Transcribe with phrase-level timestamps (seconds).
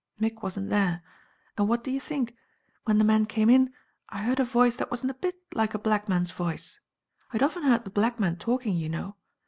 [0.19, 1.03] Mick wasn't there,
[1.59, 2.35] and what do you think?
[2.85, 3.71] When the men came in,
[4.09, 6.79] I heard a voice that wasn't a bit like a black man's voice.
[7.31, 9.13] I'd often heard the black men talking, you know.